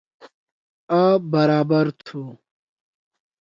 [1.01, 2.21] آ برابر تُھو۔